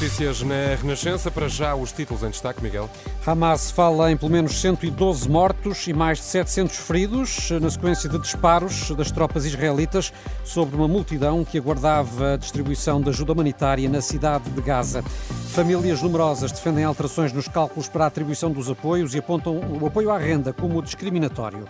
[0.00, 2.88] Notícias na Renascença, para já os títulos em destaque, Miguel.
[3.26, 8.16] Hamas fala em pelo menos 112 mortos e mais de 700 feridos na sequência de
[8.16, 10.12] disparos das tropas israelitas
[10.44, 15.02] sobre uma multidão que aguardava a distribuição de ajuda humanitária na cidade de Gaza.
[15.48, 20.12] Famílias numerosas defendem alterações nos cálculos para a atribuição dos apoios e apontam o apoio
[20.12, 21.66] à renda como discriminatório.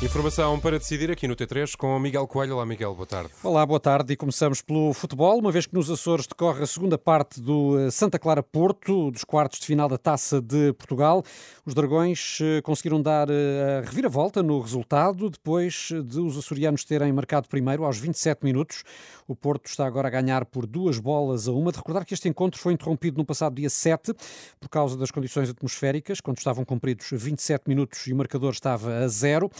[0.00, 2.54] Informação para decidir aqui no T3 com Miguel Coelho.
[2.54, 3.30] Olá, Miguel, boa tarde.
[3.42, 4.12] Olá, boa tarde.
[4.12, 7.90] E começamos pelo futebol, uma vez que nos Açores decorre a segunda parte do eh,
[7.90, 11.24] Santa Clara Porto, dos quartos de final da Taça de Portugal.
[11.66, 17.12] Os Dragões eh, conseguiram dar eh, a reviravolta no resultado, depois de os açorianos terem
[17.12, 18.84] marcado primeiro aos 27 minutos.
[19.26, 21.72] O Porto está agora a ganhar por duas bolas a uma.
[21.72, 24.14] De recordar que este encontro foi interrompido no passado dia 7
[24.60, 29.08] por causa das condições atmosféricas, quando estavam cumpridos 27 minutos e o marcador estava a
[29.08, 29.50] zero.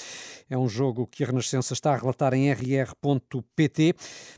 [0.49, 3.95] É um jogo que a Renascença está a relatar em rr.pt.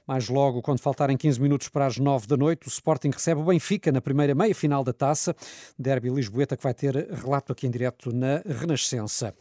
[0.07, 3.45] Mais logo, quando faltarem 15 minutos para as 9 da noite, o Sporting recebe o
[3.45, 5.35] Benfica na primeira meia-final da taça.
[5.79, 9.35] Derby Lisboeta, que vai ter relato aqui em direto na Renascença.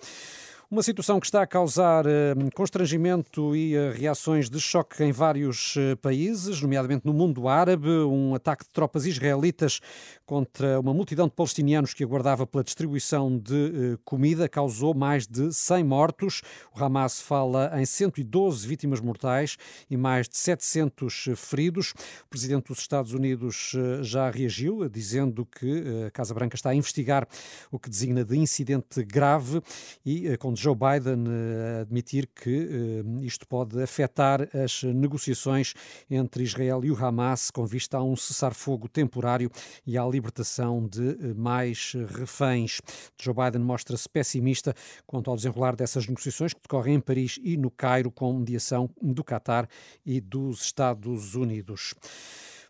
[0.71, 5.73] Uma situação que está a causar eh, constrangimento e eh, reações de choque em vários
[5.75, 7.89] eh, países, nomeadamente no mundo árabe.
[7.89, 9.79] Um ataque de tropas israelitas
[10.27, 15.83] contra uma multidão de palestinianos que aguardava pela distribuição de comida causou mais de 100
[15.83, 16.43] mortos.
[16.71, 19.57] O Hamas fala em 112 vítimas mortais
[19.89, 21.95] e mais de 700 feridos.
[22.25, 23.71] O presidente dos Estados Unidos
[24.03, 27.27] já reagiu, dizendo que a Casa Branca está a investigar
[27.71, 29.63] o que designa de incidente grave
[30.05, 35.73] e com Joe Biden eh, admitir que eh, isto pode afetar as negociações
[36.11, 39.49] entre Israel e o Hamas com vista a um cessar-fogo temporário
[39.87, 42.81] e à libertação de eh, mais reféns.
[43.17, 44.73] Joe Biden mostra-se pessimista
[45.07, 49.23] quanto ao desenrolar dessas negociações que decorrem em Paris e no Cairo com mediação do
[49.23, 49.65] Qatar
[50.05, 51.93] e dos Estados Unidos.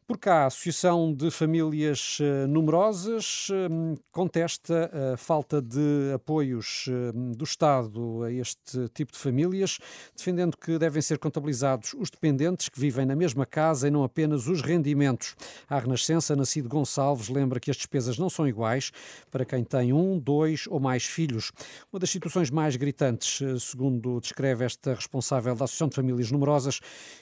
[0.09, 7.11] Por cá, a Associação de Famílias eh, Numerosas eh, contesta a falta de apoios eh,
[7.35, 9.77] do Estado a este tipo de famílias,
[10.17, 14.47] defendendo que devem ser contabilizados os dependentes que vivem na mesma casa e não apenas
[14.47, 15.35] os rendimentos.
[15.69, 18.91] A Renascença, Nascido Gonçalves, lembra que as despesas não são iguais
[19.29, 21.51] para quem tem um, dois ou mais filhos.
[21.93, 26.79] Uma das situações mais gritantes, segundo descreve esta responsável da Associação de Famílias Numerosas,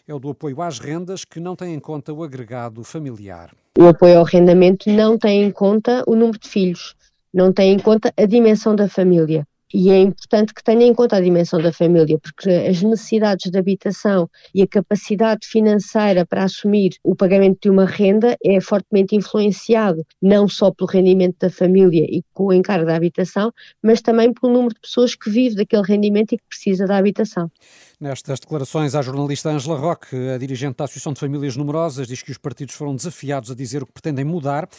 [0.07, 3.51] é o do apoio às rendas que não tem em conta o agregado familiar.
[3.77, 6.95] O apoio ao arrendamento não tem em conta o número de filhos,
[7.33, 9.47] não tem em conta a dimensão da família.
[9.73, 13.57] E é importante que tenha em conta a dimensão da família, porque as necessidades de
[13.57, 20.05] habitação e a capacidade financeira para assumir o pagamento de uma renda é fortemente influenciado
[20.21, 23.51] não só pelo rendimento da família e com o encargo da habitação,
[23.83, 27.51] mas também pelo número de pessoas que vive daquele rendimento e que precisa da habitação.
[27.99, 32.31] Nestas declarações, a jornalista Angela Roque, a dirigente da Associação de Famílias Numerosas, diz que
[32.31, 34.69] os partidos foram desafiados a dizer o que pretendem mudar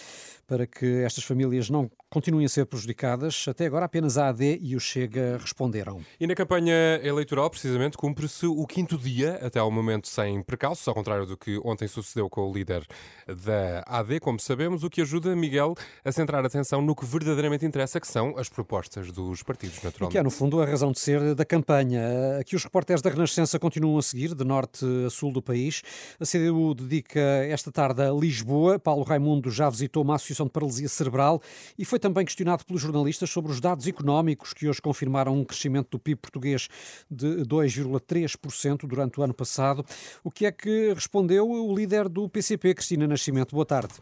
[0.48, 3.44] para que estas famílias não continuem a ser prejudicadas.
[3.46, 6.00] Até agora, apenas a AD e o Chega responderam.
[6.18, 10.94] E na campanha eleitoral, precisamente, cumpre-se o quinto dia, até ao momento sem precalços, ao
[10.94, 12.86] contrário do que ontem sucedeu com o líder
[13.26, 17.66] da AD, como sabemos, o que ajuda Miguel a centrar a atenção no que verdadeiramente
[17.66, 20.12] interessa, que são as propostas dos partidos, naturalmente.
[20.12, 22.38] E que é, no fundo, a razão de ser da campanha.
[22.40, 25.82] Aqui os repórteres da Renascença continuam a seguir, de norte a sul do país.
[26.18, 28.78] A CDU dedica esta tarde a Lisboa.
[28.78, 31.40] Paulo Raimundo já visitou uma associação de paralisia cerebral
[31.78, 35.90] e foi também questionado pelos jornalistas sobre os dados económicos que hoje confirmaram um crescimento
[35.90, 36.68] do PIB português
[37.10, 39.84] de 2,3% durante o ano passado.
[40.22, 43.54] O que é que respondeu o líder do PCP, Cristina Nascimento?
[43.54, 43.94] Boa tarde.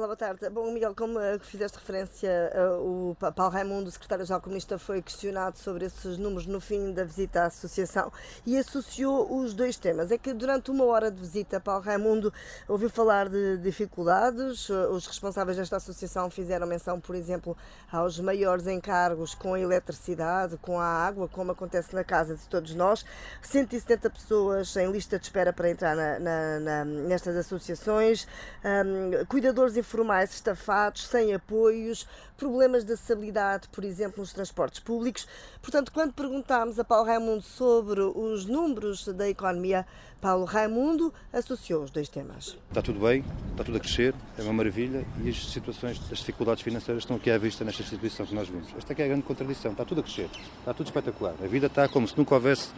[0.00, 0.48] Olá, boa tarde.
[0.48, 5.84] Bom, Miguel, como uh, fizeste referência, uh, o Paulo Raimundo, secretário-geral comunista, foi questionado sobre
[5.84, 8.10] esses números no fim da visita à associação
[8.46, 10.10] e associou os dois temas.
[10.10, 12.32] É que durante uma hora de visita, Paulo Raimundo
[12.66, 14.70] ouviu falar de dificuldades.
[14.70, 17.54] Uh, os responsáveis desta associação fizeram menção, por exemplo,
[17.92, 22.74] aos maiores encargos com a eletricidade, com a água, como acontece na casa de todos
[22.74, 23.04] nós.
[23.42, 28.26] 170 pessoas em lista de espera para entrar na, na, na, nestas associações,
[28.64, 32.06] um, cuidadores informais estafados, sem apoios,
[32.36, 35.26] problemas de acessibilidade, por exemplo, nos transportes públicos.
[35.60, 39.84] Portanto, quando perguntámos a Paulo Raimundo sobre os números da economia,
[40.20, 42.56] Paulo Raimundo associou os dois temas.
[42.68, 46.62] Está tudo bem, está tudo a crescer, é uma maravilha e as situações, as dificuldades
[46.62, 48.68] financeiras estão aqui à vista nesta instituição que nós vimos.
[48.78, 51.34] Esta é a grande contradição, está tudo a crescer, está tudo espetacular.
[51.42, 52.68] A vida está como se nunca houvesse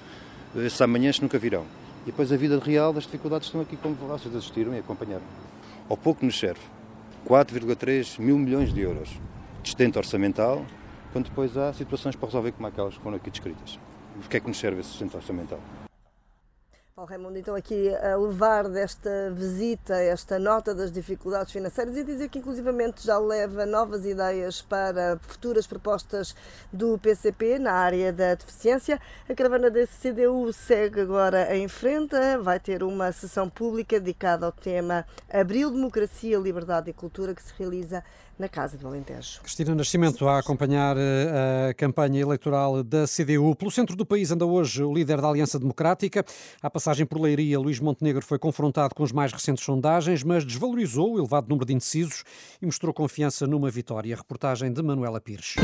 [0.56, 1.66] esses amanhãs nunca virão.
[2.02, 5.24] E depois a vida real das dificuldades estão aqui como vocês assistiram e acompanharam.
[5.88, 6.60] Ao pouco nos serve
[7.26, 9.08] 4,3 mil milhões de euros
[9.62, 10.64] de estento orçamental,
[11.12, 13.78] quando depois há situações para resolver como aquelas que foram aqui descritas.
[14.24, 15.60] O que é que nos serve esse sustento orçamental?
[16.94, 22.28] Paulo Raimundo, então aqui a levar desta visita esta nota das dificuldades financeiras e dizer
[22.28, 26.36] que inclusivamente já leva novas ideias para futuras propostas
[26.70, 29.00] do PCP na área da deficiência.
[29.26, 34.52] A caravana da CDU segue agora em frente, vai ter uma sessão pública dedicada ao
[34.52, 38.04] tema Abril, Democracia, Liberdade e Cultura que se realiza
[38.42, 39.40] na Casa do Alentejo.
[39.40, 43.54] Cristina Nascimento a acompanhar eh, a campanha eleitoral da CDU.
[43.54, 46.24] Pelo centro do país anda hoje o líder da Aliança Democrática.
[46.60, 51.12] À passagem por Leiria, Luís Montenegro foi confrontado com as mais recentes sondagens, mas desvalorizou
[51.14, 52.24] o elevado número de indecisos
[52.60, 54.16] e mostrou confiança numa vitória.
[54.16, 55.54] reportagem de Manuela Pires.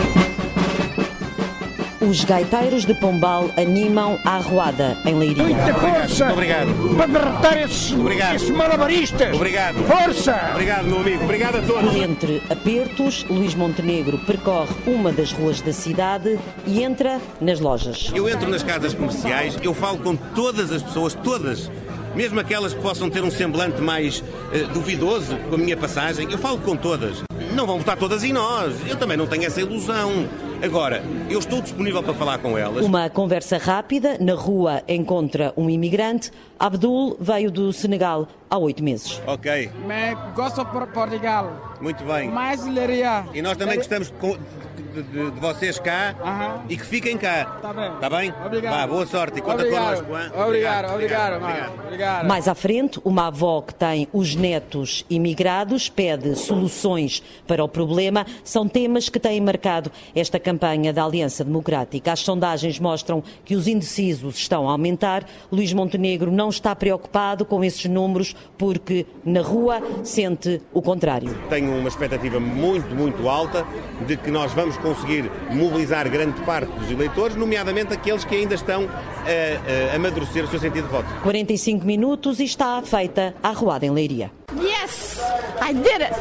[2.00, 5.42] Os gaiteiros de Pombal animam a arruada em Leiria.
[5.42, 6.32] Muita força!
[6.32, 6.96] Obrigado.
[6.96, 8.36] Para derrotar esses, Obrigado.
[8.36, 9.34] esses malabaristas!
[9.34, 9.76] Obrigado.
[9.84, 10.50] Força!
[10.52, 11.24] Obrigado, meu amigo.
[11.24, 11.90] Obrigado a todos.
[11.90, 18.12] Por entre apertos, Luís Montenegro percorre uma das ruas da cidade e entra nas lojas.
[18.14, 21.68] Eu entro nas casas comerciais, eu falo com todas as pessoas, todas.
[22.14, 24.22] Mesmo aquelas que possam ter um semblante mais
[24.52, 27.24] eh, duvidoso com a minha passagem, eu falo com todas.
[27.54, 28.74] Não vão votar todas em nós.
[28.86, 30.28] Eu também não tenho essa ilusão.
[30.62, 32.84] Agora, eu estou disponível para falar com elas.
[32.84, 36.32] Uma conversa rápida, na rua encontra um imigrante.
[36.58, 39.22] Abdul veio do Senegal há oito meses.
[39.24, 41.76] Ok, Me gosto por Portugal.
[41.80, 42.28] muito bem.
[42.28, 43.24] Mais Leiria.
[43.32, 44.38] E nós também gostamos de,
[44.82, 46.62] de- de- de vocês cá Aham.
[46.68, 47.44] e que fiquem cá.
[47.62, 47.90] Tá bem.
[48.00, 48.34] Tá bem?
[48.44, 48.74] Obrigado.
[48.74, 50.04] Vá, boa sorte e conta obrigado.
[50.06, 50.18] connosco.
[50.36, 50.42] hein?
[50.46, 51.72] Obrigado, obrigado, mano.
[51.84, 52.26] Obrigado.
[52.26, 58.26] Mais à frente, uma avó que tem os netos imigrados pede soluções para o problema.
[58.44, 62.12] São temas que têm marcado esta campanha da Aliança Democrática.
[62.12, 65.24] As sondagens mostram que os indecisos estão a aumentar.
[65.50, 71.34] Luís Montenegro não está preocupado com esses números porque na rua sente o contrário.
[71.48, 73.64] Tenho uma expectativa muito, muito alta
[74.06, 78.88] de que nós vamos conseguir mobilizar grande parte dos eleitores, nomeadamente aqueles que ainda estão
[78.88, 81.08] a, a amadurecer o seu sentido de voto.
[81.22, 84.30] 45 minutos e está feita a arruada em Leiria.
[84.60, 85.20] Yes,
[85.60, 86.18] I did it.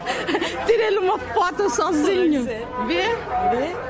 [0.66, 2.44] Tirei uma foto sozinho.
[2.44, 3.89] Vê?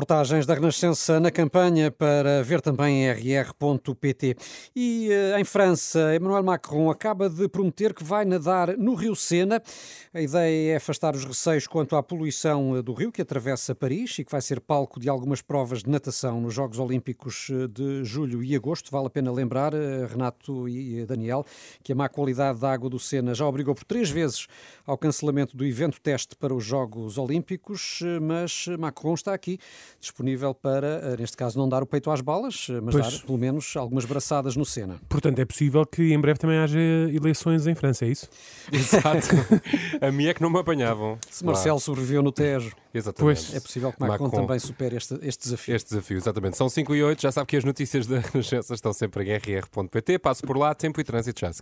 [0.00, 4.34] Reportagens da Renascença na campanha para ver também rr.pt.
[4.74, 9.62] E eh, em França, Emmanuel Macron acaba de prometer que vai nadar no Rio Sena.
[10.14, 14.18] A ideia é afastar os receios quanto à poluição eh, do rio que atravessa Paris
[14.18, 18.02] e que vai ser palco de algumas provas de natação nos Jogos Olímpicos eh, de
[18.02, 18.90] julho e agosto.
[18.90, 19.74] Vale a pena lembrar,
[20.08, 21.44] Renato e Daniel,
[21.82, 24.46] que a má qualidade da água do Sena já obrigou por três vezes
[24.86, 29.58] ao cancelamento do evento teste para os Jogos Olímpicos, mas Macron está aqui
[29.98, 33.12] disponível para, eh, neste caso, não dar o peito às balas, eh, mas Pois.
[33.20, 35.00] dar pelo menos algumas braçadas no Sena.
[35.08, 36.78] Portanto, é possível que em breve também haja
[37.12, 38.28] eleições em França, é isso?
[38.72, 39.28] Exato.
[40.00, 41.18] a mim é que não me apanhavam.
[41.30, 43.20] Se Marcelo sobreviveu no Tejo, Exatamente.
[43.46, 43.54] Pois.
[43.54, 44.40] é possível que Macron, Macron.
[44.42, 45.76] também supere este, este desafio.
[45.76, 46.56] Este desafio, exatamente.
[46.56, 50.18] São 5 e 8, já sabe que as notícias da Renascença estão sempre em rr.pt.
[50.18, 51.52] Passo por lá, tempo e trânsito já.